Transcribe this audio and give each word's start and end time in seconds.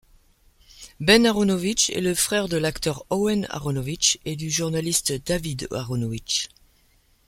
Ben 0.99 1.25
Aaronovitch 1.27 1.91
est 1.91 2.01
le 2.01 2.15
frère 2.15 2.49
de 2.49 2.57
l'acteur 2.57 3.05
Owen 3.11 3.45
Aaronovitch 3.51 4.17
et 4.25 4.35
du 4.35 4.49
journaliste 4.49 5.11
David 5.27 5.67
Aaronovitch. 5.69 6.47